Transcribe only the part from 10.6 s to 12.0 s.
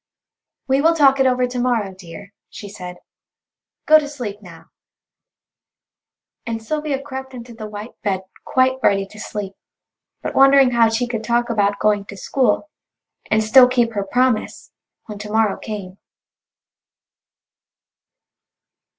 how she could talk about